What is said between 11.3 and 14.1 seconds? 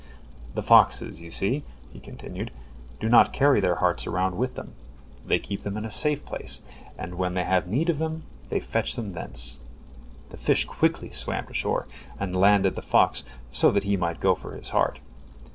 to shore, and landed the fox, so that he